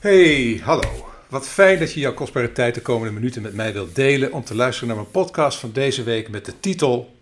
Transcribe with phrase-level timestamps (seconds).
[0.00, 1.08] Hey, hallo.
[1.28, 4.44] Wat fijn dat je jouw kostbare tijd de komende minuten met mij wilt delen om
[4.44, 7.16] te luisteren naar mijn podcast van deze week met de titel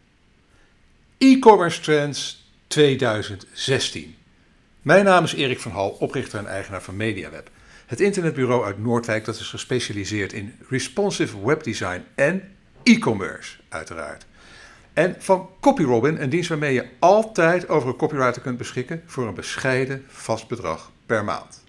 [1.18, 4.17] E-commerce Trends 2016.
[4.83, 7.50] Mijn naam is Erik van Hal, oprichter en eigenaar van MediaWeb.
[7.86, 12.43] Het internetbureau uit Noordwijk dat is gespecialiseerd in responsive webdesign en
[12.83, 14.27] e-commerce, uiteraard.
[14.93, 19.35] En van CopyRobin, een dienst waarmee je altijd over een copywriter kunt beschikken voor een
[19.35, 21.67] bescheiden vast bedrag per maand.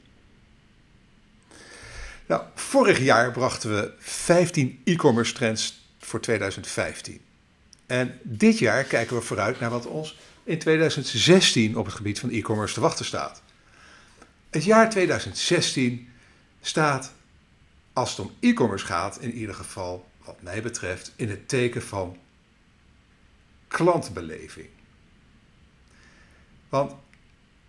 [2.30, 7.22] Nou, vorig jaar brachten we 15 e-commerce trends voor 2015.
[7.86, 12.30] En dit jaar kijken we vooruit naar wat ons in 2016 op het gebied van
[12.30, 13.42] e-commerce te wachten staat.
[14.50, 16.10] Het jaar 2016
[16.62, 17.14] staat,
[17.94, 22.18] als het om e-commerce gaat, in ieder geval, wat mij betreft, in het teken van
[23.68, 24.70] klantbeleving.
[26.70, 26.94] Want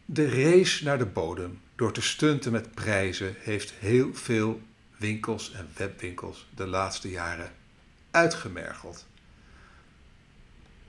[0.04, 4.60] de race naar de bodem door te stunten met prijzen heeft heel veel
[4.96, 7.52] winkels en webwinkels de laatste jaren
[8.10, 9.06] uitgemergeld.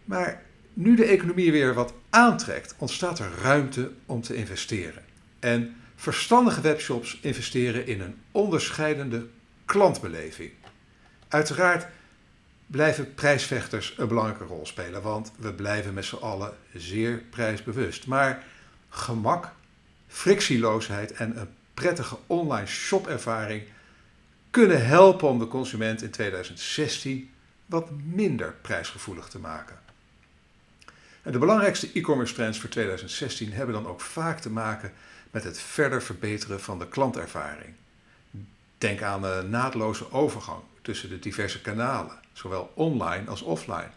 [0.06, 5.04] Maar nu de economie weer wat aantrekt, ontstaat er ruimte om te investeren.
[5.40, 9.28] En verstandige webshops investeren in een onderscheidende
[9.66, 10.52] klantbeleving.
[11.28, 11.88] Uiteraard
[12.68, 18.08] blijven prijsvechters een belangrijke rol spelen, want we blijven met z'n allen zeer prijsbewust.
[18.08, 18.44] Maar
[18.90, 19.54] gemak,
[20.12, 23.64] frictieloosheid en een prettige online shopervaring
[24.50, 27.32] kunnen helpen om de consument in 2016
[27.66, 29.80] wat minder prijsgevoelig te maken.
[31.22, 34.94] En de belangrijkste e-commerce trends voor 2016 hebben dan ook vaak te maken
[35.32, 37.74] met het verder verbeteren van de klantervaring.
[38.78, 43.90] Denk aan de naadloze overgang tussen de diverse kanalen, zowel online als offline.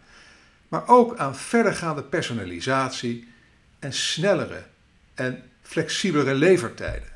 [0.68, 3.28] Maar ook aan verdergaande personalisatie
[3.78, 4.64] en snellere
[5.14, 7.12] en flexibelere levertijden.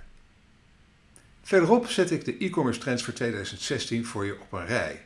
[1.42, 5.00] Verderop zet ik de e-commerce trends voor 2016 voor je op een rij.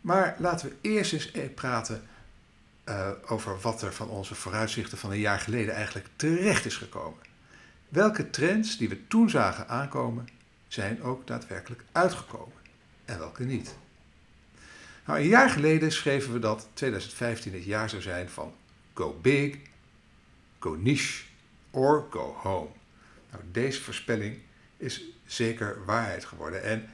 [0.00, 2.02] Maar laten we eerst eens praten
[2.88, 7.18] uh, over wat er van onze vooruitzichten van een jaar geleden eigenlijk terecht is gekomen.
[7.88, 10.28] Welke trends die we toen zagen aankomen,
[10.68, 12.56] zijn ook daadwerkelijk uitgekomen
[13.04, 13.74] en welke niet.
[15.06, 18.54] Nou, een jaar geleden schreven we dat 2015 het jaar zou zijn van
[18.92, 19.56] go big,
[20.58, 21.22] go niche
[21.72, 22.68] or go home.
[23.30, 24.38] Nou, deze voorspelling
[24.76, 26.62] is zeker waarheid geworden.
[26.62, 26.88] En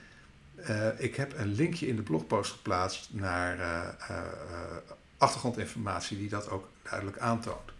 [0.70, 4.16] uh, ik heb een linkje in de blogpost geplaatst naar uh, uh,
[5.18, 7.72] achtergrondinformatie die dat ook duidelijk aantoont.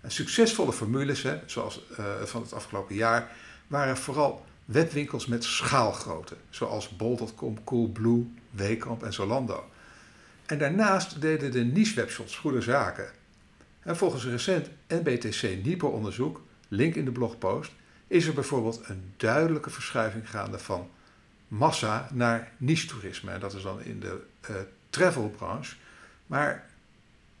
[0.00, 1.82] En succesvolle formules, hè, zoals
[2.24, 3.30] van het afgelopen jaar,
[3.66, 9.64] waren vooral webwinkels met schaalgrootte, zoals bol.com, Coolblue, Wekamp en Zalando.
[10.46, 13.10] En daarnaast deden de niche-webshops goede zaken.
[13.88, 17.72] En volgens een recent NBTC NIPO-onderzoek, link in de blogpost,
[18.06, 20.90] is er bijvoorbeeld een duidelijke verschuiving gaande van
[21.48, 23.30] massa naar niche-toerisme.
[23.30, 24.56] En dat is dan in de uh,
[24.90, 25.76] travelbranche.
[26.26, 26.66] Maar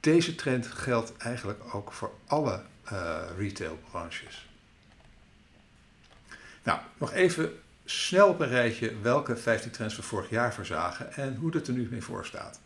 [0.00, 4.48] deze trend geldt eigenlijk ook voor alle uh, retailbranches.
[6.62, 7.52] Nou, nog even
[7.84, 11.74] snel op een rijtje welke 15 trends we vorig jaar voorzagen en hoe het er
[11.74, 12.60] nu mee voor staat.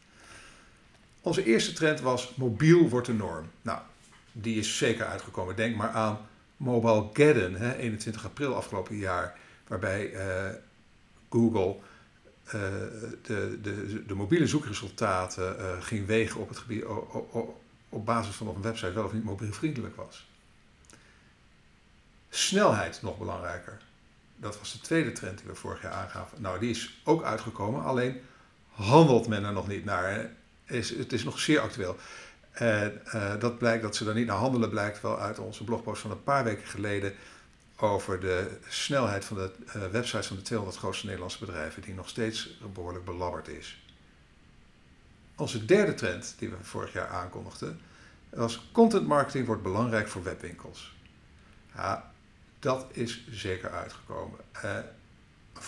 [1.22, 3.50] Onze eerste trend was mobiel wordt de norm.
[3.62, 3.80] Nou,
[4.32, 5.56] die is zeker uitgekomen.
[5.56, 6.18] Denk maar aan
[6.56, 10.56] Mobile Geddon, hè, 21 april afgelopen jaar, waarbij uh,
[11.30, 11.76] Google
[12.46, 12.52] uh,
[13.22, 17.56] de, de, de, mobiele zoekresultaten uh, ging wegen op het gebied op,
[17.88, 20.30] op basis van of een website wel of niet mobielvriendelijk was.
[22.28, 23.78] Snelheid nog belangrijker.
[24.36, 26.42] Dat was de tweede trend die we vorig jaar aangaven.
[26.42, 28.20] Nou, die is ook uitgekomen, alleen
[28.68, 30.30] handelt men er nog niet naar.
[30.72, 31.96] Is, het is nog zeer actueel.
[32.52, 36.00] En uh, dat blijkt dat ze daar niet naar handelen, blijkt wel uit onze blogpost
[36.00, 37.14] van een paar weken geleden
[37.76, 42.08] over de snelheid van de uh, websites van de 200 grootste Nederlandse bedrijven, die nog
[42.08, 43.82] steeds behoorlijk belabberd is.
[45.36, 47.80] Onze derde trend die we vorig jaar aankondigden,
[48.30, 50.94] was content marketing wordt belangrijk voor webwinkels.
[51.74, 52.12] Ja,
[52.58, 54.38] dat is zeker uitgekomen.
[54.64, 54.76] Uh,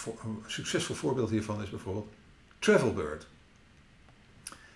[0.05, 2.13] een succesvol voorbeeld hiervan is bijvoorbeeld
[2.59, 3.27] Travelbird.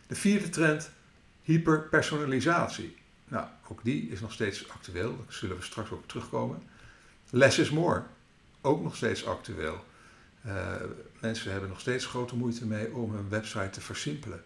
[0.08, 0.90] De vierde trend
[1.42, 2.96] Hyperpersonalisatie.
[3.28, 5.16] Nou, ook die is nog steeds actueel.
[5.16, 6.62] Daar zullen we straks ook terugkomen.
[7.30, 8.02] Less is more.
[8.60, 9.84] Ook nog steeds actueel.
[10.46, 10.74] Uh,
[11.20, 14.42] mensen hebben nog steeds grote moeite mee om hun website te versimpelen.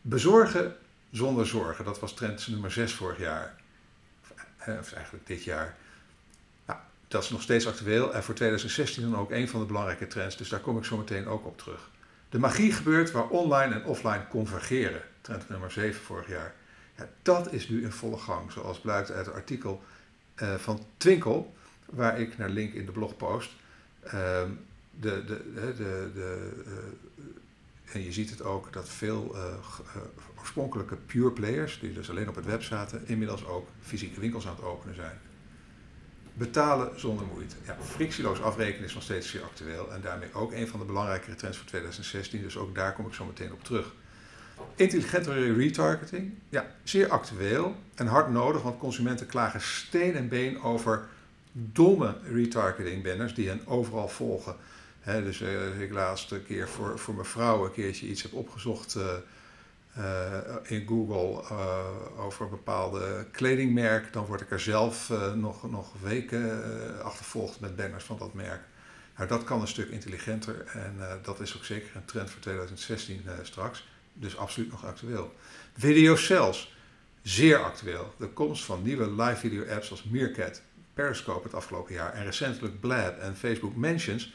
[0.00, 0.76] Bezorgen
[1.10, 1.84] zonder zorgen.
[1.84, 3.60] Dat was trend nummer 6 vorig jaar.
[4.58, 5.76] Of eigenlijk dit jaar.
[6.66, 8.14] Nou, dat is nog steeds actueel.
[8.14, 10.36] En voor 2016 dan ook een van de belangrijke trends.
[10.36, 11.90] Dus daar kom ik zo meteen ook op terug.
[12.30, 16.54] De magie gebeurt waar online en offline convergeren trend nummer 7 vorig jaar.
[16.96, 19.82] Ja, dat is nu in volle gang, zoals blijkt uit het artikel
[20.42, 21.54] uh, van Twinkel,
[21.86, 23.50] waar ik naar link in de blogpost.
[24.02, 24.50] Ehm,
[24.90, 29.42] de, de, de, eh, en je ziet het ook dat veel uh,
[30.38, 34.54] oorspronkelijke pure players, die dus alleen op het web zaten, inmiddels ook fysieke winkels aan
[34.54, 35.18] het openen zijn.
[36.40, 37.54] Betalen zonder moeite.
[37.66, 41.34] Ja, frictieloos afrekenen is nog steeds zeer actueel en daarmee ook een van de belangrijkere
[41.34, 42.42] trends voor 2016.
[42.42, 43.94] Dus ook daar kom ik zo meteen op terug.
[44.74, 51.06] Intelligentere retargeting, ja, zeer actueel en hard nodig, want consumenten klagen steen en been over
[51.52, 54.56] domme retargeting banners die hen overal volgen.
[55.04, 59.04] dus uh, ik laatste keer voor, voor mijn vrouw een keertje iets heb opgezocht uh,
[60.62, 61.42] in Google
[62.16, 66.62] over een bepaalde kledingmerk, dan word ik er zelf nog, nog weken
[67.02, 68.60] achtervolgd met banners van dat merk.
[69.16, 73.24] Nou, dat kan een stuk intelligenter en dat is ook zeker een trend voor 2016
[73.42, 73.88] straks.
[74.12, 75.34] Dus absoluut nog actueel.
[75.76, 76.76] Video cells,
[77.22, 78.14] zeer actueel.
[78.18, 80.62] De komst van nieuwe live video apps zoals Meerkat,
[80.94, 84.34] Periscope het afgelopen jaar en recentelijk Blab en Facebook Mentions,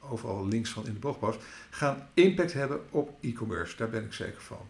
[0.00, 1.38] overal links van in de blogpost,
[1.70, 3.76] gaan impact hebben op e-commerce.
[3.76, 4.68] Daar ben ik zeker van.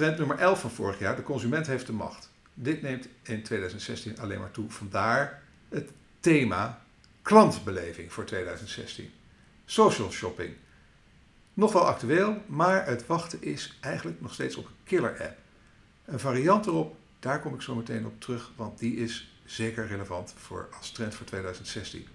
[0.00, 2.30] Trend nummer 11 van vorig jaar, de consument heeft de macht.
[2.54, 4.70] Dit neemt in 2016 alleen maar toe.
[4.70, 6.82] Vandaar het thema
[7.22, 9.10] klantbeleving voor 2016.
[9.64, 10.54] Social shopping.
[11.54, 15.38] Nog wel actueel, maar het wachten is eigenlijk nog steeds op een killer app.
[16.04, 20.34] Een variant erop, daar kom ik zo meteen op terug, want die is zeker relevant
[20.36, 22.06] voor, als trend voor 2016.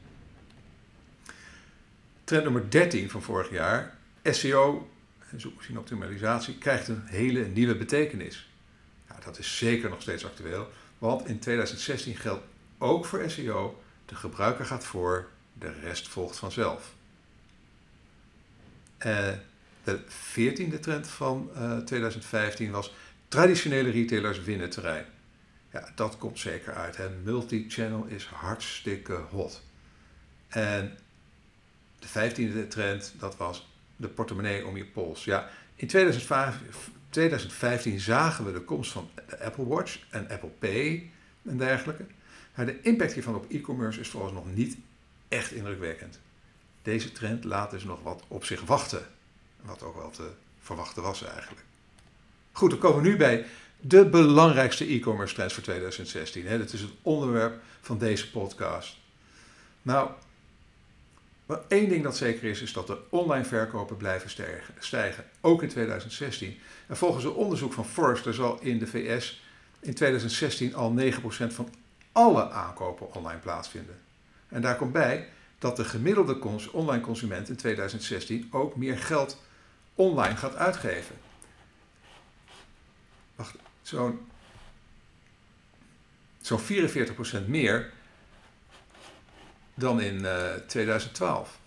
[2.24, 4.90] Trend nummer 13 van vorig jaar, SEO
[5.31, 8.50] en zoekmachine optimalisatie, krijgt een hele nieuwe betekenis.
[9.07, 12.45] Nou, dat is zeker nog steeds actueel, want in 2016 geldt
[12.77, 16.94] ook voor SEO, de gebruiker gaat voor, de rest volgt vanzelf.
[19.06, 19.30] Uh,
[19.83, 22.94] de veertiende trend van uh, eh, 2015 was
[23.28, 25.06] traditionele retailers winnen terrein.
[25.71, 27.00] Ja, dat komt zeker uit.
[27.24, 29.63] Multi-channel is hartstikke hot.
[30.48, 30.98] En
[32.00, 35.24] de vijftiende trend, dat was de portemonnee om je pols.
[35.24, 41.09] Ja, in 2015 zagen we de komst van de Apple Watch en Apple Pay
[41.44, 42.06] en dergelijke.
[42.56, 44.77] Maar de impact hiervan op e-commerce is volgens nog niet
[45.27, 46.19] echt indrukwekkend.
[46.81, 49.06] Deze trend laat dus nog wat op zich wachten.
[49.62, 51.63] Wat ook wel te verwachten was eigenlijk.
[52.51, 53.45] Goed, dan komen we nu bij
[53.80, 56.59] de belangrijkste e-commerce trends voor 2016.
[56.59, 58.97] Dat is het onderwerp van deze podcast.
[59.81, 60.09] Nou,
[61.68, 64.30] één ding dat zeker is, is dat de online verkopen blijven
[64.80, 66.57] stijgen, ook in 2016.
[66.88, 69.44] En volgens een onderzoek van Forrester zal in de VS
[69.80, 71.69] in 2016 al 9% van
[72.12, 74.00] alle aankopen online plaatsvinden.
[74.47, 76.39] En daar komt bij dat de gemiddelde
[76.71, 79.42] online consument in 2016 ook meer geld
[79.95, 81.15] online gaat uitgeven.
[83.36, 84.19] Wacht, zo'n
[86.42, 86.59] zo'n
[87.44, 87.92] 44% meer
[89.75, 91.60] dan in uh, 2012.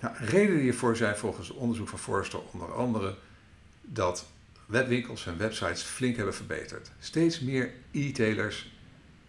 [0.00, 3.14] Nou, redenen hiervoor zijn volgens onderzoek van Forrester onder andere
[3.82, 4.26] dat
[4.66, 6.90] webwinkels en websites flink hebben verbeterd.
[6.98, 8.72] Steeds meer e-tailers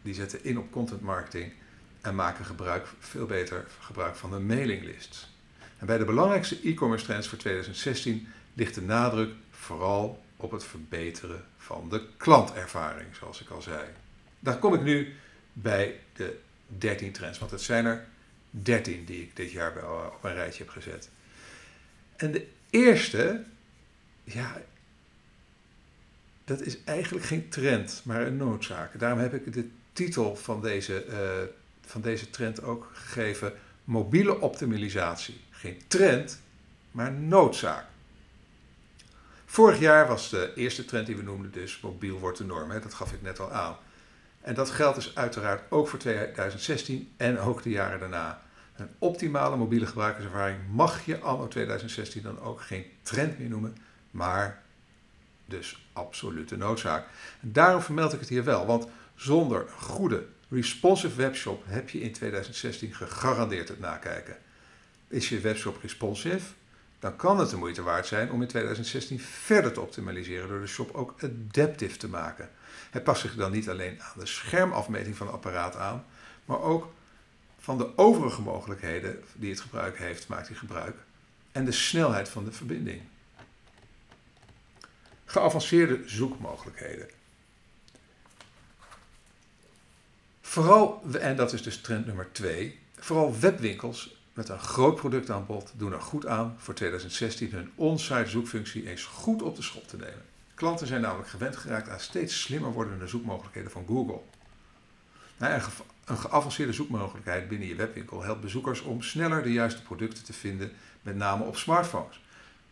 [0.01, 1.53] die zetten in op content marketing
[2.01, 5.29] en maken gebruik, veel beter gebruik van de mailinglists.
[5.77, 11.45] En bij de belangrijkste e-commerce trends voor 2016 ligt de nadruk vooral op het verbeteren
[11.57, 13.83] van de klantervaring, zoals ik al zei.
[14.39, 15.15] Daar kom ik nu
[15.53, 18.05] bij de 13 trends, want het zijn er
[18.49, 19.73] 13 die ik dit jaar
[20.15, 21.09] op een rijtje heb gezet.
[22.15, 23.43] En de eerste,
[24.23, 24.61] ja,
[26.45, 28.99] dat is eigenlijk geen trend, maar een noodzaak.
[28.99, 31.17] Daarom heb ik de titel van deze, uh,
[31.85, 35.41] van deze trend ook gegeven: mobiele optimalisatie.
[35.49, 36.41] Geen trend,
[36.91, 37.85] maar noodzaak.
[39.51, 42.71] Vorig jaar was de eerste trend die we noemden dus mobiel wordt de norm.
[42.71, 42.79] Hè?
[42.79, 43.77] Dat gaf ik net al aan.
[44.41, 48.41] En dat geldt dus uiteraard ook voor 2016 en ook de jaren daarna.
[48.75, 53.77] Een optimale mobiele gebruikerservaring mag je anno 2016 dan ook geen trend meer noemen,
[54.11, 54.61] maar
[55.45, 57.07] dus absolute noodzaak.
[57.39, 62.93] Daarom vermeld ik het hier wel, want zonder goede responsive webshop heb je in 2016
[62.93, 64.37] gegarandeerd het nakijken.
[65.07, 66.53] Is je webshop responsive,
[66.99, 70.67] dan kan het de moeite waard zijn om in 2016 verder te optimaliseren door de
[70.67, 72.49] shop ook adaptive te maken.
[72.91, 76.05] Het past zich dan niet alleen aan de schermafmeting van het apparaat aan,
[76.45, 76.93] maar ook
[77.59, 80.95] van de overige mogelijkheden die het gebruik heeft, maakt hij gebruik.
[81.51, 83.01] En de snelheid van de verbinding.
[85.25, 87.09] Geavanceerde zoekmogelijkheden.
[90.41, 95.93] Vooral, en dat is dus trend nummer 2, vooral webwinkels met een groot productaanbod doen
[95.93, 100.25] er goed aan voor 2016 hun on-site zoekfunctie eens goed op de schop te nemen.
[100.53, 104.19] Klanten zijn namelijk gewend geraakt aan steeds slimmer wordende zoekmogelijkheden van Google.
[105.37, 105.61] Nou, een,
[106.05, 110.71] een geavanceerde zoekmogelijkheid binnen je webwinkel helpt bezoekers om sneller de juiste producten te vinden,
[111.01, 112.21] met name op smartphones.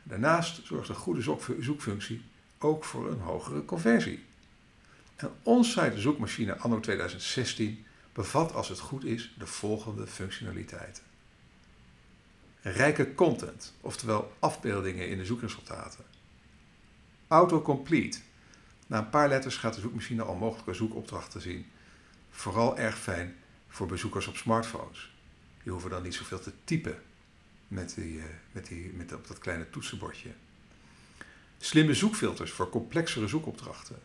[0.03, 2.21] Daarnaast zorgt een goede zoekfu- zoekfunctie
[2.57, 4.25] ook voor een hogere conversie.
[5.15, 11.06] Een onsite zoekmachine anno 2016 bevat als het goed is de volgende functionaliteiten.
[12.71, 16.05] Rijke content, oftewel afbeeldingen in de zoekresultaten.
[17.27, 18.19] Autocomplete.
[18.87, 21.65] Na een paar letters gaat de zoekmachine al mogelijke zoekopdrachten zien.
[22.29, 23.35] Vooral erg fijn
[23.67, 25.15] voor bezoekers op smartphones.
[25.63, 27.01] Die hoeven dan niet zoveel te typen
[27.67, 30.29] met, die, eh, met, die, met op dat kleine toetsenbordje.
[31.57, 33.99] Slimme zoekfilters voor complexere zoekopdrachten.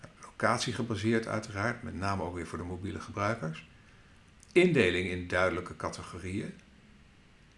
[0.00, 3.68] Nou, Locatiegebaseerd uiteraard, met name ook weer voor de mobiele gebruikers.
[4.52, 6.54] Indeling in duidelijke categorieën.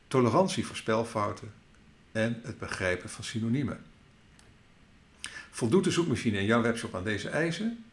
[0.08, 1.52] Tolerantie voor spelfouten.
[2.12, 3.84] En het begrijpen van synoniemen.
[5.50, 7.84] Voldoet de zoekmachine in jouw webshop aan deze eisen?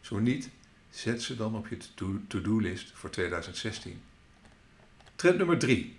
[0.00, 0.48] Zo niet,
[0.90, 4.00] zet ze dan op je to- to-do-list voor 2016.
[5.16, 5.96] Trend nummer 3.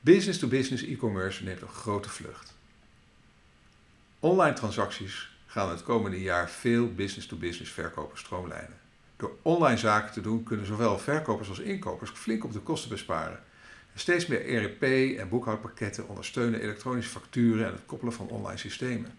[0.00, 2.54] Business-to-business e-commerce neemt een grote vlucht.
[4.20, 8.78] Online transacties gaan het komende jaar veel business-to-business verkopen stroomlijnen.
[9.16, 13.42] Door online zaken te doen kunnen zowel verkopers als inkopers flink op de kosten besparen.
[13.94, 14.82] Steeds meer ERP
[15.18, 19.18] en boekhoudpakketten ondersteunen elektronische facturen en het koppelen van online systemen.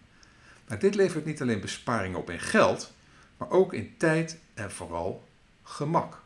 [0.68, 2.92] Maar dit levert niet alleen besparingen op in geld,
[3.36, 5.28] maar ook in tijd en vooral
[5.62, 6.22] gemak.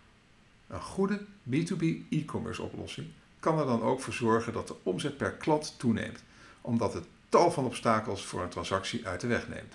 [0.66, 3.08] Een goede B2B e-commerce oplossing
[3.40, 6.22] kan er dan ook voor zorgen dat de omzet per klant toeneemt,
[6.60, 9.74] omdat het tal van obstakels voor een transactie uit de weg neemt.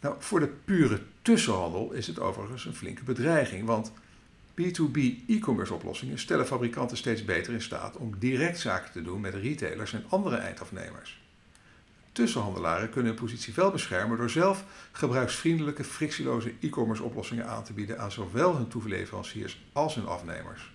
[0.00, 3.92] Nou, voor de pure tussenhandel is het overigens een flinke bedreiging, want
[4.50, 9.34] B2B e-commerce oplossingen stellen fabrikanten steeds beter in staat om direct zaken te doen met
[9.34, 11.20] retailers en andere eindafnemers.
[12.12, 18.00] Tussenhandelaren kunnen hun positie wel beschermen door zelf gebruiksvriendelijke, frictieloze e-commerce oplossingen aan te bieden
[18.00, 20.72] aan zowel hun toeleveranciers als hun afnemers.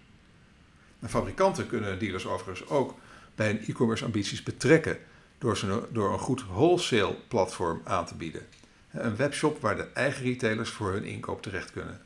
[0.99, 2.95] En fabrikanten kunnen dealers overigens ook
[3.35, 4.97] bij hun e-commerce ambities betrekken
[5.37, 8.45] door, ze, door een goed wholesale platform aan te bieden.
[8.91, 12.01] Een webshop waar de eigen retailers voor hun inkoop terecht kunnen.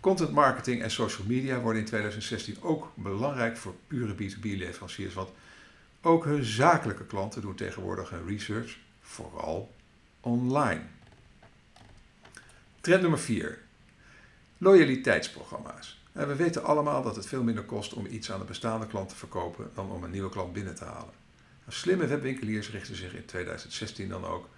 [0.00, 5.30] Content marketing en social media worden in 2016 ook belangrijk voor pure B2B leveranciers, want
[6.02, 9.74] ook hun zakelijke klanten doen tegenwoordig hun research vooral
[10.20, 10.82] online.
[12.80, 13.58] Trend nummer 4.
[14.58, 16.02] Loyaliteitsprogramma's.
[16.12, 19.08] En we weten allemaal dat het veel minder kost om iets aan de bestaande klant
[19.08, 21.14] te verkopen dan om een nieuwe klant binnen te halen.
[21.64, 24.48] Nou, Slimme webwinkeliers richten zich in 2016 dan ook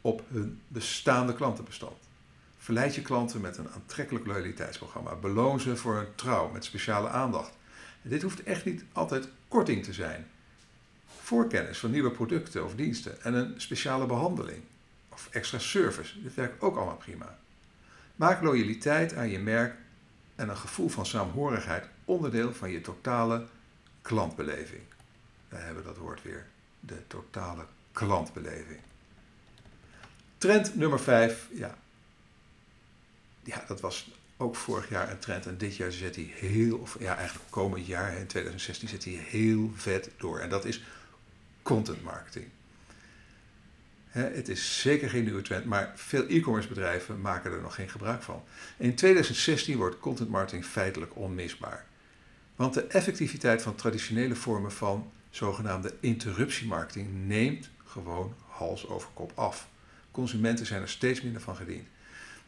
[0.00, 2.07] op hun bestaande klantenbestand.
[2.58, 5.14] Verleid je klanten met een aantrekkelijk loyaliteitsprogramma.
[5.14, 7.56] Beloon ze voor hun trouw met speciale aandacht.
[8.02, 10.26] Dit hoeft echt niet altijd korting te zijn.
[11.22, 14.62] Voorkennis van nieuwe producten of diensten en een speciale behandeling
[15.08, 16.22] of extra service.
[16.22, 17.38] Dit werkt ook allemaal prima.
[18.16, 19.74] Maak loyaliteit aan je merk
[20.34, 23.46] en een gevoel van saamhorigheid onderdeel van je totale
[24.02, 24.82] klantbeleving.
[25.48, 26.46] Daar hebben we dat woord weer.
[26.80, 28.80] De totale klantbeleving.
[30.38, 31.78] Trend nummer 5, ja.
[33.48, 35.46] Ja, dat was ook vorig jaar een trend.
[35.46, 39.12] En dit jaar zet hij heel, of ja, eigenlijk komend jaar, in 2016, zet hij
[39.12, 40.38] heel vet door.
[40.38, 40.82] En dat is
[41.62, 42.46] content marketing.
[44.08, 48.22] Het is zeker geen nieuwe trend, maar veel e-commerce bedrijven maken er nog geen gebruik
[48.22, 48.42] van.
[48.76, 51.86] In 2016 wordt content marketing feitelijk onmisbaar.
[52.56, 59.68] Want de effectiviteit van traditionele vormen van zogenaamde interruptiemarketing neemt gewoon hals over kop af.
[60.10, 61.88] Consumenten zijn er steeds minder van gediend.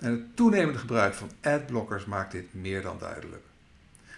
[0.01, 3.43] En het toenemende gebruik van adblockers maakt dit meer dan duidelijk.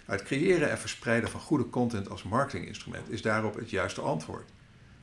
[0.05, 4.49] Het creëren en verspreiden van goede content als marketinginstrument is daarop het juiste antwoord.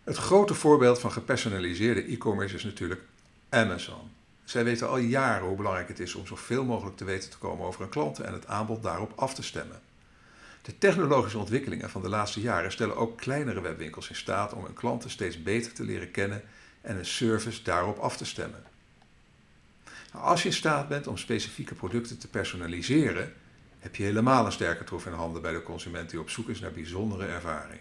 [0.04, 3.00] Het grote voorbeeld van gepersonaliseerde e-commerce is natuurlijk
[3.48, 4.10] Amazon.
[4.44, 7.66] Zij weten al jaren hoe belangrijk het is om zoveel mogelijk te weten te komen
[7.66, 9.80] over een klant en het aanbod daarop af te stemmen.
[10.62, 14.74] De technologische ontwikkelingen van de laatste jaren stellen ook kleinere webwinkels in staat om hun
[14.74, 16.42] klanten steeds beter te leren kennen
[16.80, 18.62] en een service daarop af te stemmen.
[20.12, 23.32] Nou, als je in staat bent om specifieke producten te personaliseren,
[23.78, 26.60] heb je helemaal een sterke troef in handen bij de consument die op zoek is
[26.60, 27.80] naar bijzondere ervaring.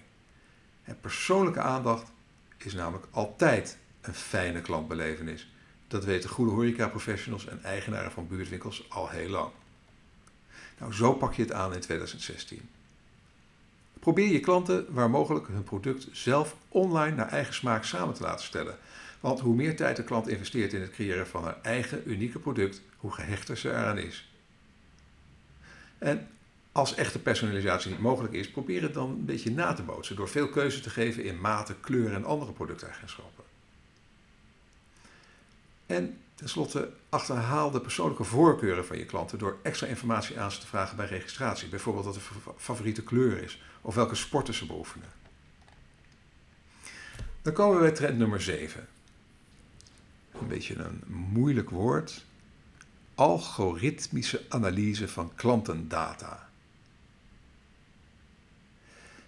[1.01, 2.11] Persoonlijke aandacht
[2.57, 5.51] is namelijk altijd een fijne klantbelevenis.
[5.87, 9.51] Dat weten goede horeca-professionals en eigenaren van buurtwinkels al heel lang.
[10.79, 12.69] Nou, zo pak je het aan in 2016.
[13.99, 18.45] Probeer je klanten waar mogelijk hun product zelf online naar eigen smaak samen te laten
[18.45, 18.77] stellen.
[19.19, 22.81] Want hoe meer tijd de klant investeert in het creëren van haar eigen unieke product,
[22.97, 24.29] hoe gehechter ze eraan is.
[25.97, 26.27] En
[26.73, 30.29] als echte personalisatie niet mogelijk is, probeer het dan een beetje na te bootsen door
[30.29, 33.43] veel keuze te geven in maten, kleuren en andere producteigenschappen.
[35.85, 40.67] En tenslotte achterhaal de persoonlijke voorkeuren van je klanten door extra informatie aan ze te
[40.67, 41.69] vragen bij registratie.
[41.69, 45.09] Bijvoorbeeld wat de favoriete kleur is of welke sporten ze beoefenen.
[47.41, 48.87] Dan komen we bij trend nummer 7.
[50.39, 52.25] Een beetje een moeilijk woord.
[53.15, 56.51] Algoritmische analyse van klantendata.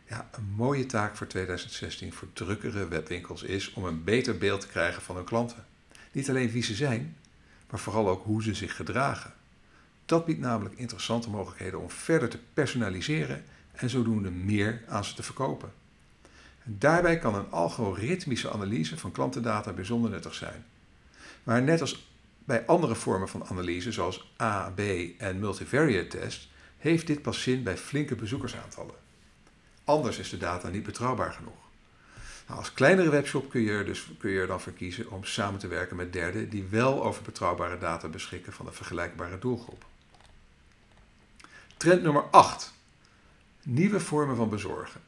[0.07, 4.67] Ja, een mooie taak voor 2016 voor drukkere webwinkels is om een beter beeld te
[4.67, 5.65] krijgen van hun klanten.
[6.11, 7.17] Niet alleen wie ze zijn,
[7.69, 9.33] maar vooral ook hoe ze zich gedragen.
[10.05, 15.23] Dat biedt namelijk interessante mogelijkheden om verder te personaliseren en zodoende meer aan ze te
[15.23, 15.71] verkopen.
[16.63, 20.65] daarbij kan een algoritmische analyse van klantendata bijzonder nuttig zijn.
[21.43, 22.09] Maar net als
[22.45, 24.79] bij andere vormen van analyse, zoals A, B
[25.17, 26.47] en multivariate test,
[26.77, 29.04] heeft dit pas zin bij flinke bezoekersaantallen.
[29.85, 31.63] Anders is de data niet betrouwbaar genoeg.
[32.47, 35.23] Nou, als kleinere webshop kun je, er dus, kun je er dan voor kiezen om
[35.23, 39.85] samen te werken met derden die wel over betrouwbare data beschikken van een vergelijkbare doelgroep.
[41.77, 42.73] Trend nummer 8.
[43.63, 45.01] Nieuwe vormen van bezorgen.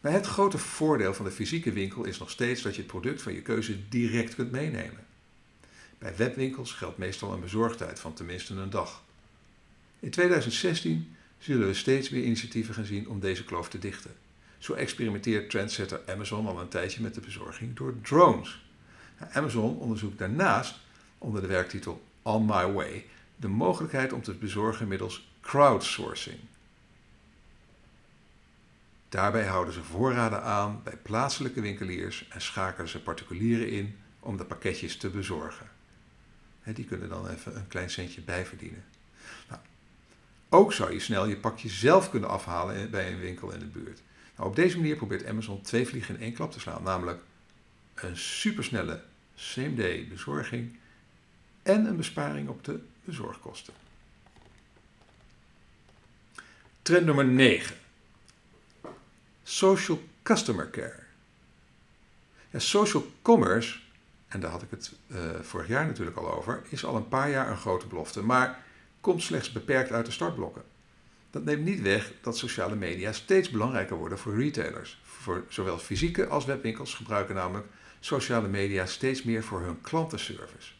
[0.00, 3.22] Maar het grote voordeel van de fysieke winkel is nog steeds dat je het product
[3.22, 5.06] van je keuze direct kunt meenemen.
[5.98, 9.02] Bij webwinkels geldt meestal een bezorgtijd van tenminste een dag.
[10.00, 14.10] In 2016 zullen we steeds meer initiatieven gaan zien om deze kloof te dichten.
[14.58, 18.64] Zo experimenteert trendsetter Amazon al een tijdje met de bezorging door drones.
[19.32, 20.78] Amazon onderzoekt daarnaast,
[21.18, 26.38] onder de werktitel On My Way, de mogelijkheid om te bezorgen middels crowdsourcing.
[29.08, 34.44] Daarbij houden ze voorraden aan bij plaatselijke winkeliers en schakelen ze particulieren in om de
[34.44, 35.70] pakketjes te bezorgen.
[36.64, 38.84] Die kunnen dan even een klein centje bijverdienen.
[40.54, 44.02] Ook zou je snel je pakje zelf kunnen afhalen bij een winkel in de buurt.
[44.36, 47.22] Nou, op deze manier probeert Amazon twee vliegen in één klap te slaan, namelijk
[47.94, 49.02] een supersnelle
[49.34, 50.76] same-day bezorging
[51.62, 53.74] en een besparing op de bezorgkosten.
[56.82, 57.76] Trend nummer 9.
[59.42, 61.02] Social Customer Care.
[62.56, 63.78] Social commerce,
[64.28, 67.30] en daar had ik het uh, vorig jaar natuurlijk al over, is al een paar
[67.30, 68.70] jaar een grote belofte, maar
[69.02, 70.62] komt slechts beperkt uit de startblokken.
[71.30, 75.00] Dat neemt niet weg dat sociale media steeds belangrijker worden voor retailers.
[75.02, 77.66] Voor zowel fysieke als webwinkels gebruiken namelijk
[78.00, 80.72] sociale media steeds meer voor hun klantenservice.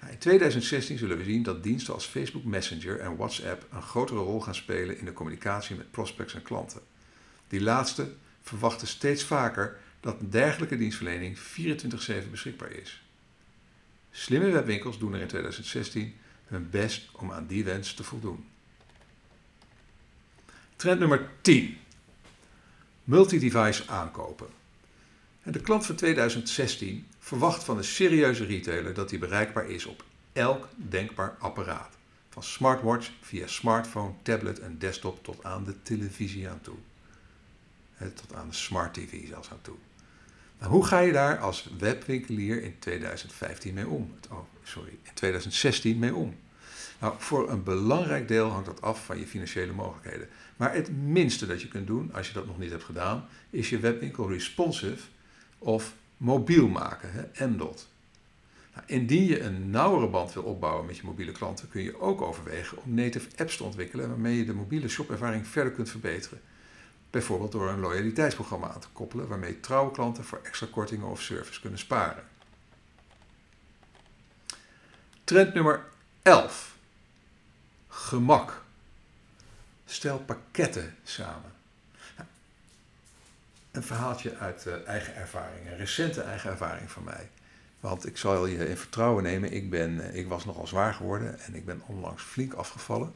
[0.00, 4.20] Nou, in 2016 zullen we zien dat diensten als Facebook Messenger en WhatsApp een grotere
[4.20, 6.80] rol gaan spelen in de communicatie met prospects en klanten.
[7.48, 13.02] Die laatste verwachten steeds vaker dat een dergelijke dienstverlening 24/7 beschikbaar is.
[14.10, 16.14] Slimme webwinkels doen er in 2016
[16.48, 18.48] hun best om aan die wens te voldoen.
[20.76, 21.78] Trend nummer 10.
[23.04, 24.46] Multi-device aankopen.
[25.42, 30.68] de klant van 2016 verwacht van een serieuze retailer dat hij bereikbaar is op elk
[30.76, 31.96] denkbaar apparaat.
[32.28, 36.76] Van smartwatch via smartphone, tablet en desktop tot aan de televisie aan toe.
[37.98, 39.76] tot aan de smart TV zelfs aan toe.
[40.58, 44.14] Hoe ga je daar als webwinkelier in 2015 mee om?
[44.30, 46.36] Oh, sorry, in 2016 mee om?
[47.00, 50.28] Nou, voor een belangrijk deel hangt dat af van je financiële mogelijkheden.
[50.56, 53.70] Maar het minste dat je kunt doen, als je dat nog niet hebt gedaan, is
[53.70, 55.08] je webwinkel responsive
[55.58, 57.88] of mobiel maken, hè, MDOT.
[58.74, 62.20] Nou, indien je een nauwere band wil opbouwen met je mobiele klanten, kun je ook
[62.20, 66.40] overwegen om native apps te ontwikkelen waarmee je de mobiele shopervaring verder kunt verbeteren.
[67.10, 71.60] Bijvoorbeeld door een loyaliteitsprogramma aan te koppelen waarmee trouwe klanten voor extra kortingen of service
[71.60, 72.24] kunnen sparen.
[75.24, 75.84] Trend nummer
[76.22, 76.76] 11.
[77.88, 78.62] Gemak.
[79.84, 81.52] Stel pakketten samen.
[83.70, 87.30] Een verhaaltje uit uh, eigen ervaring, een recente eigen ervaring van mij.
[87.80, 91.40] Want ik zal je in vertrouwen nemen, ik, ben, eh, ik was nogal zwaar geworden
[91.40, 93.14] en ik ben onlangs flink afgevallen.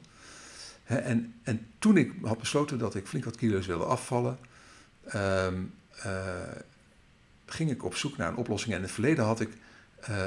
[0.85, 4.39] En, en toen ik had besloten dat ik flink wat kilo's wilde afvallen,
[5.05, 5.63] ehm,
[6.03, 6.13] eh,
[7.47, 8.73] ging ik op zoek naar een oplossing.
[8.73, 9.51] En in het verleden had ik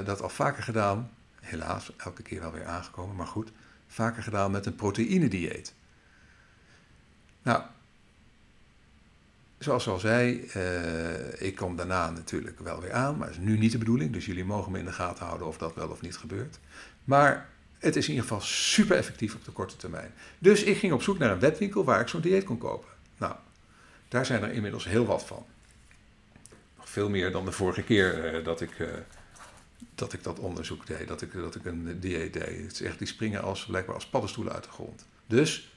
[0.06, 3.52] dat al vaker gedaan, helaas elke keer wel weer aangekomen, maar goed,
[3.88, 5.74] vaker gedaan met een proteïnedieet.
[7.42, 7.64] Nou,
[9.58, 13.58] zoals al zei, uh, ik kom daarna natuurlijk wel weer aan, maar dat is nu
[13.58, 14.14] niet de bedoeling.
[14.14, 16.60] Dus jullie mogen me in de gaten houden of dat wel of niet gebeurt.
[17.04, 20.14] Maar het is in ieder geval super effectief op de korte termijn.
[20.40, 22.90] Dus ik ging op zoek naar een webwinkel waar ik zo'n dieet kon kopen.
[23.18, 23.36] Nou,
[24.08, 25.46] daar zijn er inmiddels heel wat van.
[26.78, 28.88] Nog veel meer dan de vorige keer uh, dat, ik, uh,
[29.96, 32.64] dat ik dat onderzoek deed, dat ik, dat ik een dieet deed.
[32.64, 35.06] Het is echt, die springen als, blijkbaar als paddenstoelen uit de grond.
[35.28, 35.74] Dus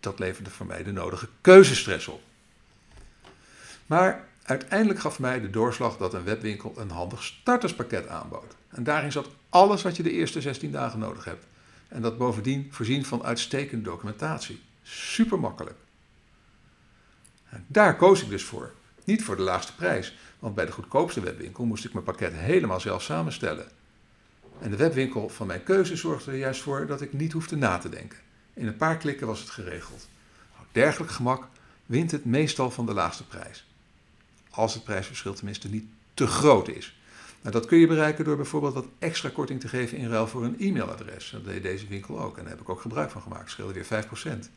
[0.00, 2.22] dat leverde voor mij de nodige keuzestress op.
[3.86, 8.56] Maar uiteindelijk gaf mij de doorslag dat een webwinkel een handig starterspakket aanbood.
[8.68, 11.46] En daarin zat alles wat je de eerste 16 dagen nodig hebt.
[11.88, 14.60] En dat bovendien voorzien van uitstekende documentatie.
[14.82, 15.76] Super makkelijk.
[17.48, 18.72] En daar koos ik dus voor.
[19.04, 22.80] Niet voor de laagste prijs, want bij de goedkoopste webwinkel moest ik mijn pakket helemaal
[22.80, 23.66] zelf samenstellen.
[24.60, 27.78] En de webwinkel van mijn keuze zorgde er juist voor dat ik niet hoefde na
[27.78, 28.18] te denken.
[28.54, 30.08] In een paar klikken was het geregeld.
[30.54, 31.48] Nou, dergelijk gemak
[31.86, 33.66] wint het meestal van de laagste prijs.
[34.56, 36.98] Als het prijsverschil tenminste niet te groot is.
[37.40, 40.44] Nou, dat kun je bereiken door bijvoorbeeld wat extra korting te geven in ruil voor
[40.44, 41.30] een e-mailadres.
[41.30, 43.50] Dat deed deze winkel ook en daar heb ik ook gebruik van gemaakt.
[43.50, 44.50] Scheelde weer 5%.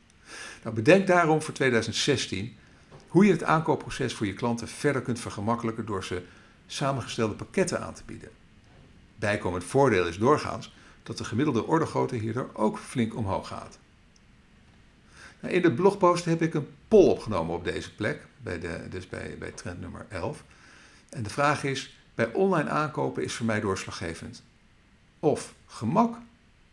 [0.64, 2.56] Nou, bedenk daarom voor 2016
[3.08, 6.22] hoe je het aankoopproces voor je klanten verder kunt vergemakkelijken door ze
[6.68, 8.30] samengestelde pakketten aan te bieden.
[9.16, 13.80] Bijkomend voordeel is doorgaans dat de gemiddelde ordergrootte hierdoor ook flink omhoog gaat.
[15.42, 19.36] In de blogpost heb ik een poll opgenomen op deze plek, bij de, dus bij,
[19.40, 20.44] bij trend nummer 11.
[21.10, 24.44] En de vraag is, bij online aankopen is voor mij doorslaggevend.
[25.20, 26.18] Of gemak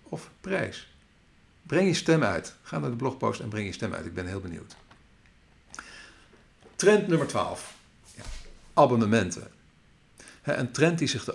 [0.03, 0.95] of prijs.
[1.63, 2.55] Breng je stem uit.
[2.63, 4.07] Ga naar de blogpost en breng je stem uit.
[4.07, 4.77] Ik ben heel benieuwd.
[6.77, 7.75] Trend nummer 12.
[8.17, 8.23] Ja,
[8.75, 9.51] abonnementen.
[10.43, 11.35] Een trend die zich de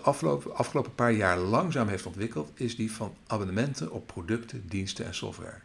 [0.54, 5.60] afgelopen paar jaar langzaam heeft ontwikkeld, is die van abonnementen op producten, diensten en software.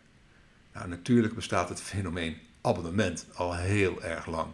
[0.76, 4.46] Nou, natuurlijk bestaat het fenomeen abonnement al heel erg lang.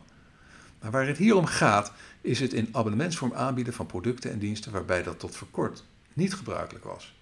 [0.80, 4.72] Maar waar het hier om gaat, is het in abonnementsvorm aanbieden van producten en diensten
[4.72, 7.14] waarbij dat tot voor kort niet gebruikelijk was.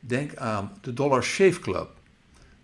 [0.00, 1.90] Denk aan de Dollar Shave Club.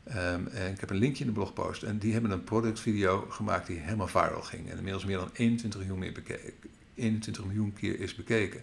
[0.09, 1.83] Um, en ik heb een linkje in de blogpost.
[1.83, 4.71] En die hebben een productvideo gemaakt die helemaal viral ging.
[4.71, 6.53] En inmiddels meer dan 21 miljoen, meer bekeken,
[6.95, 8.63] 21 miljoen keer is bekeken.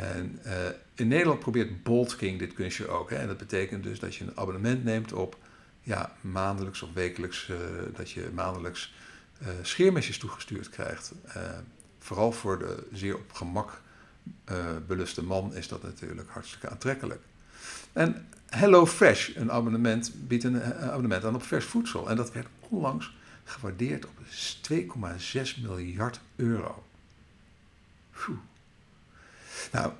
[0.00, 0.52] En uh,
[0.94, 3.10] in Nederland probeert Bolt King dit kunstje ook.
[3.10, 3.16] Hè?
[3.16, 5.38] En dat betekent dus dat je een abonnement neemt op
[5.82, 7.56] ja, maandelijks of wekelijks, uh,
[7.96, 8.94] dat je maandelijks
[9.42, 11.12] uh, scheermesjes toegestuurd krijgt.
[11.98, 13.82] vooral voor de zeer op gemak
[14.86, 17.22] beluste man is dat natuurlijk hartstikke aantrekkelijk.
[17.92, 22.10] En HelloFresh, een abonnement, biedt een abonnement aan op vers voedsel.
[22.10, 24.12] En dat werd onlangs gewaardeerd op
[24.70, 26.84] 2,6 miljard euro.
[29.72, 29.92] Nou,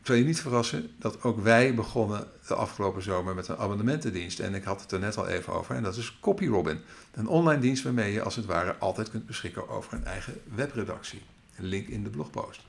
[0.00, 4.40] ik zal je niet verrassen dat ook wij begonnen de afgelopen zomer met een abonnementendienst.
[4.40, 5.74] En ik had het er net al even over.
[5.74, 6.80] En dat is CopyRobin.
[7.12, 11.22] Een online dienst waarmee je als het ware altijd kunt beschikken over een eigen webredactie.
[11.56, 12.60] Link in de blogpost.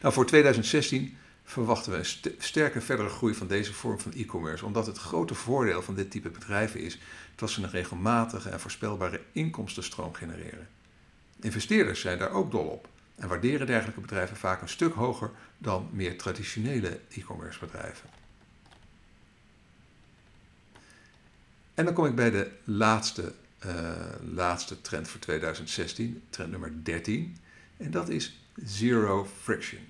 [0.00, 4.64] Nou, voor 2016 verwachten we een sterke verdere groei van deze vorm van e-commerce.
[4.64, 6.98] Omdat het grote voordeel van dit type bedrijven is
[7.34, 10.68] dat ze een regelmatige en voorspelbare inkomstenstroom genereren.
[11.40, 12.88] Investeerders zijn daar ook dol op
[13.20, 18.08] en waarderen dergelijke bedrijven vaak een stuk hoger dan meer traditionele e-commerce bedrijven.
[21.74, 23.32] En dan kom ik bij de laatste,
[23.66, 23.92] uh,
[24.34, 27.36] laatste trend voor 2016, trend nummer 13.
[27.76, 29.80] En dat is zero friction.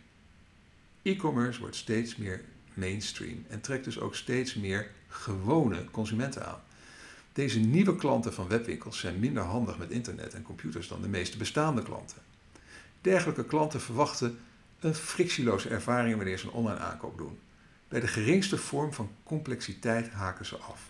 [1.03, 6.61] E-commerce wordt steeds meer mainstream en trekt dus ook steeds meer gewone consumenten aan.
[7.33, 11.37] Deze nieuwe klanten van webwinkels zijn minder handig met internet en computers dan de meeste
[11.37, 12.30] bestaande klanten.
[13.01, 14.39] Dergelijke klanten verwachten
[14.81, 17.39] een frictieloze ervaring wanneer ze een online aankoop doen.
[17.89, 20.89] Bij de geringste vorm van complexiteit haken ze af.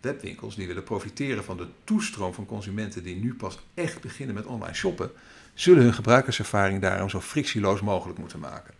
[0.00, 4.46] Webwinkels die willen profiteren van de toestroom van consumenten die nu pas echt beginnen met
[4.46, 5.10] online shoppen,
[5.54, 8.74] zullen hun gebruikerservaring daarom zo frictieloos mogelijk moeten maken.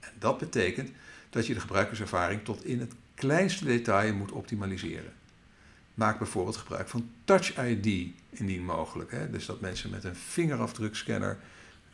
[0.00, 0.90] En dat betekent
[1.30, 5.12] dat je de gebruikerservaring tot in het kleinste detail moet optimaliseren.
[5.94, 9.10] Maak bijvoorbeeld gebruik van Touch ID indien mogelijk.
[9.10, 9.30] Hè?
[9.30, 11.38] Dus dat mensen met een vingerafdrukscanner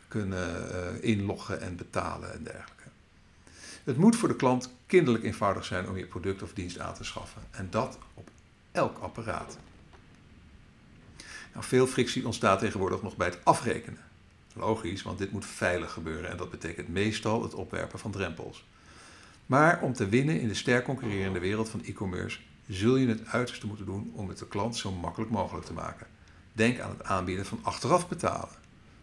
[0.07, 2.83] kunnen uh, inloggen en betalen en dergelijke.
[3.83, 7.03] Het moet voor de klant kinderlijk eenvoudig zijn om je product of dienst aan te
[7.03, 7.41] schaffen.
[7.51, 8.29] En dat op
[8.71, 9.57] elk apparaat.
[11.53, 13.99] Nou, veel frictie ontstaat tegenwoordig nog bij het afrekenen.
[14.53, 18.65] Logisch, want dit moet veilig gebeuren en dat betekent meestal het opwerpen van drempels.
[19.45, 23.67] Maar om te winnen in de sterk concurrerende wereld van e-commerce zul je het uiterste
[23.67, 26.07] moeten doen om het de klant zo makkelijk mogelijk te maken.
[26.53, 28.55] Denk aan het aanbieden van achteraf betalen.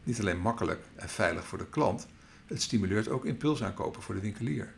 [0.02, 2.06] Niet alleen makkelijk en veilig voor de klant,
[2.46, 4.72] het stimuleert ook impulsaankopen voor de winkelier.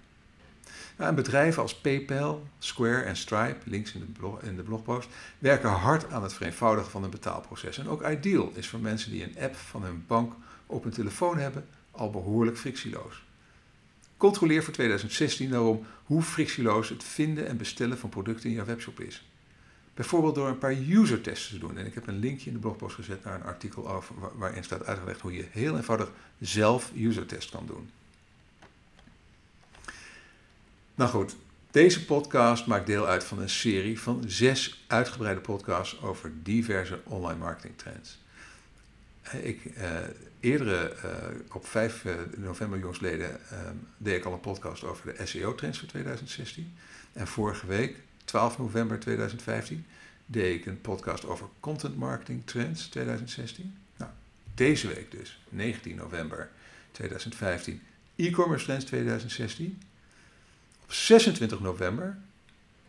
[1.14, 6.22] Bedrijven als PayPal, Square en Stripe, links in de, in de blogpost, werken hard aan
[6.22, 7.78] het vereenvoudigen van hun betaalproces.
[7.78, 10.32] En ook Ideal is voor mensen die een app van hun bank
[10.66, 13.22] op hun telefoon hebben al behoorlijk frictieloos.
[14.20, 19.00] Controleer voor 2016 daarom hoe frictieloos het vinden en bestellen van producten in jouw webshop
[19.00, 19.28] is.
[19.94, 21.78] Bijvoorbeeld door een paar user tests te doen.
[21.78, 24.86] En ik heb een linkje in de blogpost gezet naar een artikel over, waarin staat
[24.86, 27.90] uitgelegd hoe je heel eenvoudig zelf user test kan doen.
[30.94, 31.36] Nou goed,
[31.70, 37.38] deze podcast maakt deel uit van een serie van zes uitgebreide podcasts over diverse online
[37.38, 38.18] marketing trends.
[39.42, 39.98] Ik, uh,
[40.40, 43.40] eerdere, uh, op 5 uh, eh, november jongsleden,
[43.96, 46.74] deed ik al een podcast over de SEO-trends voor 2016.
[47.12, 49.86] En vorige week, 12 november 2015,
[50.26, 53.76] deed ik een podcast over content marketing trends 2016.
[53.96, 54.10] Nou,
[54.54, 56.50] deze week dus, 19 november
[56.90, 57.82] 2015,
[58.16, 59.82] e-commerce trends 2016.
[60.82, 62.18] Op 26 november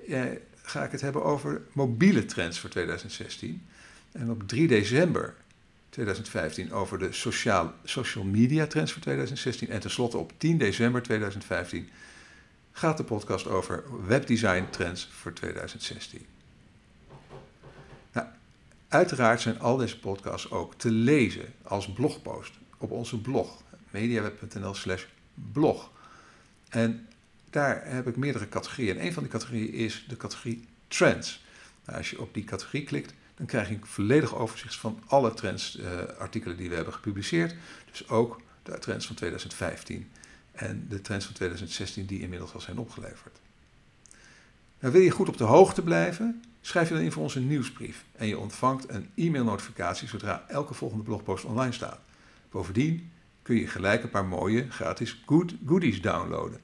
[0.08, 0.24] eh,
[0.62, 3.66] ga ik het hebben over mobiele trends voor 2016.
[4.12, 5.36] En op 3 december
[5.92, 9.70] 2015 over de sociaal, social media trends voor 2016.
[9.70, 11.90] En tenslotte op 10 december 2015
[12.72, 16.26] gaat de podcast over webdesign trends voor 2016.
[18.12, 18.28] Nou,
[18.88, 25.04] uiteraard zijn al deze podcasts ook te lezen als blogpost op onze blog, mediaweb.nl slash
[25.52, 25.92] blog.
[26.70, 27.08] En
[27.50, 28.98] daar heb ik meerdere categorieën.
[28.98, 31.44] En een van die categorieën is de categorie trends.
[31.86, 35.34] Nou, als je op die categorie klikt, dan krijg je een volledig overzicht van alle
[35.34, 35.86] trends, uh,
[36.20, 37.56] artikelen die we hebben gepubliceerd.
[37.92, 40.12] Dus ook de trends van 2015
[40.52, 43.40] en de trends van 2016 die inmiddels al zijn opgeleverd.
[44.80, 46.44] Nou, wil je goed op de hoogte blijven?
[46.62, 51.04] Schrijf je dan in voor onze nieuwsbrief en je ontvangt een e-mailnotificatie zodra elke volgende
[51.04, 52.00] blogpost online staat.
[52.52, 56.60] Bovendien kun je gelijk een paar mooie gratis good goodies downloaden.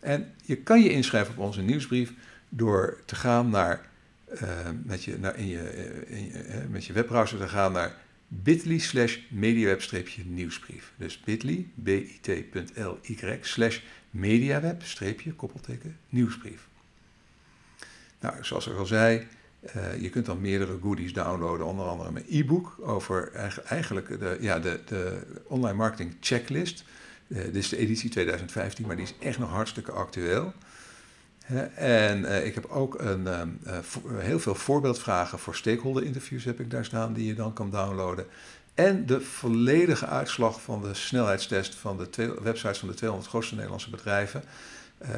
[0.00, 2.12] En je kan je inschrijven op onze nieuwsbrief
[2.48, 3.89] door te gaan naar,
[4.34, 7.96] uh, met, je, naar in je, eh, in je, met je webbrowser te gaan naar
[8.28, 10.92] bit.ly slash mediaweb-nieuwsbrief.
[10.96, 16.68] Dus bit.ly, bit.ly slash mediaweb-koppelteken nieuwsbrief.
[18.20, 19.26] Nou, zoals ik al zei,
[20.00, 23.32] je kunt dan meerdere goodies downloaden, onder andere mijn e-book over
[23.64, 26.84] eigenlijk de, ja, de, de online marketing checklist.
[27.26, 30.52] Dit is de editie 2015, maar die is echt nog hartstikke actueel.
[31.74, 33.78] En uh, ik heb ook een, um, uh,
[34.18, 38.26] heel veel voorbeeldvragen voor stakeholder interviews heb ik daar staan, die je dan kan downloaden.
[38.74, 43.90] En de volledige uitslag van de snelheidstest van de websites van de 200 grootste Nederlandse
[43.90, 44.42] bedrijven.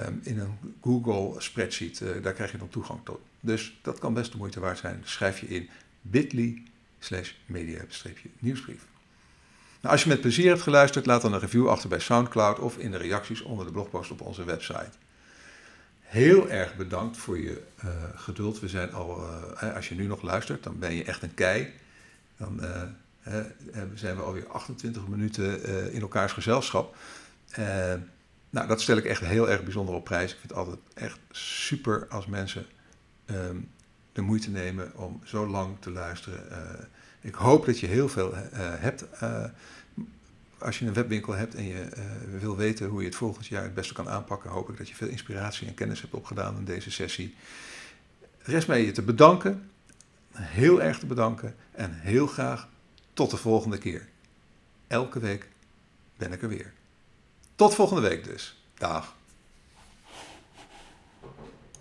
[0.06, 3.20] Um, in een Google spreadsheet, daar krijg je dan toegang tot.
[3.40, 5.00] Dus dat kan best de moeite waard zijn.
[5.04, 5.68] Schrijf je in
[6.00, 6.62] bit.ly
[6.98, 8.86] slash media-nieuwsbrief.
[9.80, 12.78] Nou, als je met plezier hebt geluisterd, laat dan een review achter bij SoundCloud of
[12.78, 14.90] in de reacties onder de blogpost op onze website.
[16.12, 18.60] Heel erg bedankt voor je uh, geduld.
[18.60, 19.28] We zijn al,
[19.62, 21.72] uh, als je nu nog luistert, dan ben je echt een kei.
[22.36, 23.40] Dan uh,
[23.94, 26.96] zijn we alweer 28 minuten in elkaars gezelschap.
[28.50, 30.32] nou, dat stel ik echt heel erg bijzonder op prijs.
[30.32, 32.66] Ik vind het altijd echt super als mensen
[33.26, 33.70] um,
[34.12, 36.42] de moeite nemen om zo lang te luisteren.
[37.20, 39.04] Ik hoop dat je heel veel hebt.
[40.62, 43.62] Als je een webwinkel hebt en je uh, wil weten hoe je het volgend jaar
[43.62, 46.64] het beste kan aanpakken, hoop ik dat je veel inspiratie en kennis hebt opgedaan in
[46.64, 47.34] deze sessie.
[48.38, 49.70] Rest mij je te bedanken,
[50.32, 52.68] heel erg te bedanken en heel graag
[53.12, 54.08] tot de volgende keer.
[54.86, 55.48] Elke week
[56.16, 56.72] ben ik er weer.
[57.54, 58.64] Tot volgende week dus.
[58.74, 59.14] Dag.